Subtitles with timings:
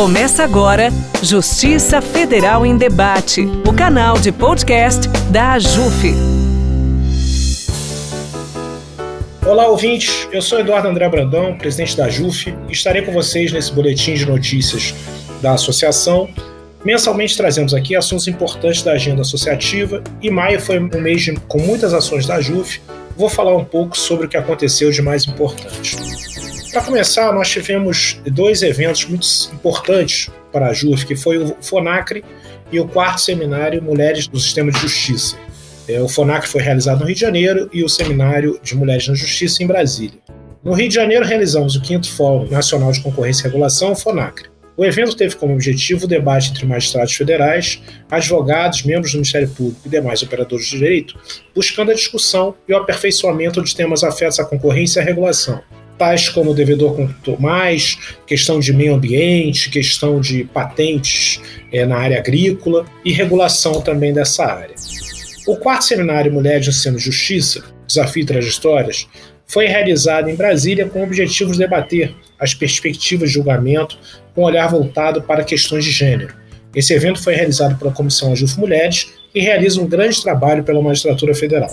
[0.00, 0.88] Começa agora
[1.22, 6.14] Justiça Federal em Debate, o canal de podcast da AJUF.
[9.46, 10.26] Olá, ouvintes.
[10.32, 14.24] Eu sou Eduardo André Brandão, presidente da AJUF, e estarei com vocês nesse boletim de
[14.24, 14.94] notícias
[15.42, 16.30] da associação.
[16.82, 21.92] Mensalmente trazemos aqui assuntos importantes da agenda associativa e maio foi um mês com muitas
[21.92, 22.80] ações da AJUF.
[23.20, 25.94] Vou falar um pouco sobre o que aconteceu de mais importante.
[26.72, 32.24] Para começar, nós tivemos dois eventos muito importantes para a JUF, que foi o FONACRE
[32.72, 35.36] e o quarto seminário Mulheres do Sistema de Justiça.
[35.86, 39.14] É, o FONACRE foi realizado no Rio de Janeiro e o seminário de Mulheres na
[39.14, 40.18] Justiça em Brasília.
[40.64, 44.48] No Rio de Janeiro, realizamos o quinto Fórum Nacional de Concorrência e Regulação, o FONACRE.
[44.76, 49.82] O evento teve como objetivo o debate entre magistrados federais, advogados, membros do Ministério Público
[49.84, 51.18] e demais operadores de direito,
[51.54, 55.60] buscando a discussão e o aperfeiçoamento de temas afetos à concorrência e à regulação,
[55.98, 61.98] tais como o devedor contou mais, questão de meio ambiente, questão de patentes é, na
[61.98, 64.74] área agrícola e regulação também dessa área.
[65.46, 69.06] O quarto seminário Mulheres no Ensino de Justiça, Desafio e Trajetórias,
[69.46, 73.98] foi realizado em Brasília com o objetivo de debater as perspectivas de julgamento
[74.34, 76.34] com um olhar voltado para questões de gênero.
[76.74, 81.34] Esse evento foi realizado pela Comissão Ajuf Mulheres e realiza um grande trabalho pela Magistratura
[81.34, 81.70] Federal.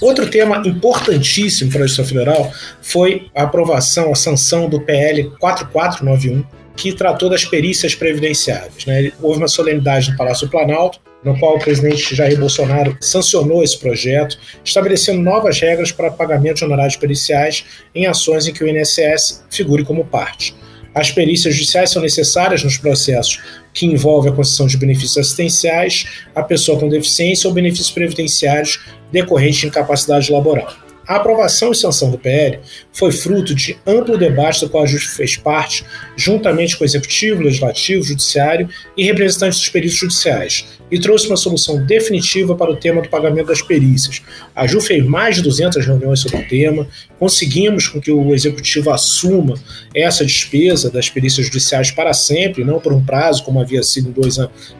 [0.00, 6.44] Outro tema importantíssimo para a Justiça Federal foi a aprovação, a sanção do PL 4491,
[6.76, 8.84] que tratou das perícias previdenciárias.
[8.84, 9.12] Né?
[9.20, 13.78] Houve uma solenidade no Palácio do Planalto, no qual o presidente Jair Bolsonaro sancionou esse
[13.78, 19.44] projeto, estabelecendo novas regras para pagamento de honorários periciais em ações em que o INSS
[19.50, 20.54] figure como parte.
[20.94, 23.40] As perícias judiciais são necessárias nos processos
[23.72, 29.60] que envolvem a concessão de benefícios assistenciais à pessoa com deficiência ou benefícios previdenciários decorrentes
[29.60, 30.91] de incapacidade laboral.
[31.06, 32.60] A aprovação e sanção do PL
[32.92, 35.84] foi fruto de amplo debate do qual a Justiça fez parte,
[36.16, 41.84] juntamente com o Executivo, Legislativo, Judiciário e representantes dos peritos judiciais, e trouxe uma solução
[41.84, 44.22] definitiva para o tema do pagamento das perícias.
[44.54, 46.86] A Ju fez mais de 200 reuniões sobre o tema,
[47.18, 49.54] conseguimos com que o Executivo assuma
[49.94, 54.12] essa despesa das perícias judiciais para sempre, não por um prazo, como havia sido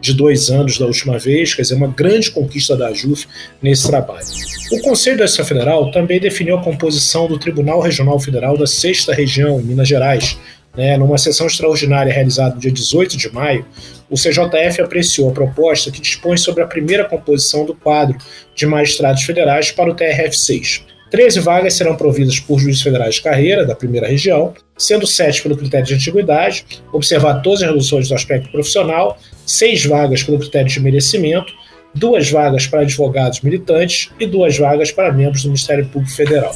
[0.00, 3.26] de dois anos da última vez, quer dizer, uma grande conquista da JUF
[3.62, 4.26] nesse trabalho.
[4.72, 9.12] O Conselho da Justiça Federal também definiu a composição do Tribunal Regional Federal da Sexta
[9.12, 10.38] Região, em Minas Gerais,
[10.76, 13.66] né, numa sessão extraordinária realizada no dia 18 de maio,
[14.08, 18.16] o CJF apreciou a proposta que dispõe sobre a primeira composição do quadro
[18.54, 20.82] de magistrados federais para o TRF6.
[21.10, 25.56] 13 vagas serão providas por juízes federais de carreira, da primeira região, sendo 7 pelo
[25.56, 30.78] critério de antiguidade, observar todas as reduções do aspecto profissional, 6 vagas pelo critério de
[30.78, 31.52] merecimento,
[31.94, 36.52] duas vagas para advogados militantes e duas vagas para membros do Ministério Público Federal.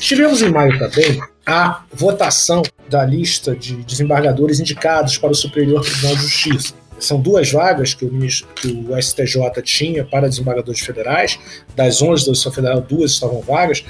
[0.00, 6.16] Tivemos em maio também a votação da lista de desembargadores indicados para o Superior Tribunal
[6.16, 6.74] de Justiça.
[6.98, 8.10] São duas vagas que o,
[8.54, 11.38] que o STJ tinha para desembargadores federais.
[11.74, 13.84] Das 11 da Justiça Federal, duas estavam vagas,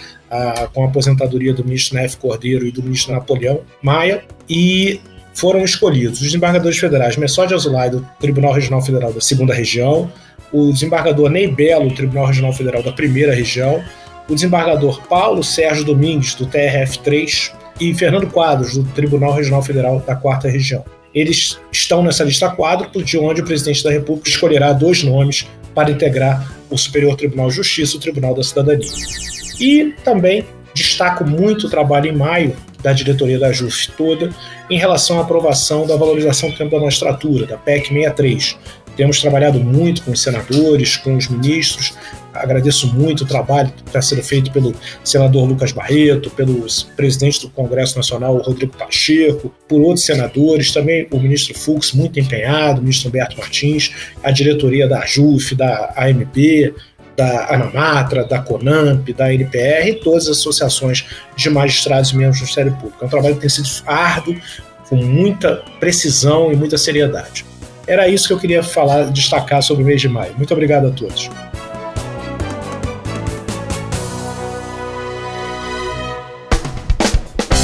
[0.72, 4.24] com a aposentadoria do ministro Nef Cordeiro e do ministro Napoleão Maia.
[4.48, 4.98] E
[5.34, 10.10] foram escolhidos os desembargadores federais Messode Azulay, do Tribunal Regional Federal da Segunda Região,
[10.52, 13.82] o desembargador Ney Belo, do Tribunal Regional Federal da Primeira Região,
[14.28, 20.14] o desembargador Paulo Sérgio Domingues, do TRF3, e Fernando Quadros, do Tribunal Regional Federal da
[20.14, 20.84] Quarta Região.
[21.14, 25.90] Eles estão nessa lista quádrupla, de onde o presidente da República escolherá dois nomes para
[25.90, 28.88] integrar o Superior Tribunal de Justiça, o Tribunal da Cidadania.
[29.60, 34.30] E também destaco muito o trabalho em maio da diretoria da JUF toda
[34.70, 38.56] em relação à aprovação da valorização do tempo da magistratura, da PEC 63,
[38.96, 41.94] temos trabalhado muito com os senadores, com os ministros.
[42.32, 46.66] Agradeço muito o trabalho que está sendo feito pelo senador Lucas Barreto, pelo
[46.96, 52.80] presidente do Congresso Nacional, Rodrigo Pacheco, por outros senadores, também o ministro Fux, muito empenhado,
[52.80, 53.92] o ministro Humberto Martins,
[54.22, 56.74] a diretoria da AJUF, da AMB,
[57.16, 61.04] da Anamatra, da CONAMP, da NPR e todas as associações
[61.36, 62.98] de magistrados e membros do Ministério Público.
[63.02, 64.34] É um trabalho que tem sido árduo,
[64.88, 67.44] com muita precisão e muita seriedade.
[67.86, 70.34] Era isso que eu queria falar, destacar sobre o mês de maio.
[70.36, 71.28] Muito obrigado a todos.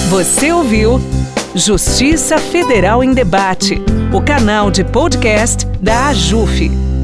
[0.08, 1.00] Você ouviu
[1.54, 3.80] Justiça Federal em Debate,
[4.12, 6.97] o canal de podcast da AJUF.